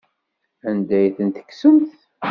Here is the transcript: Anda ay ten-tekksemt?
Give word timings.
Anda 0.69 0.95
ay 0.99 1.09
ten-tekksemt? 1.17 1.91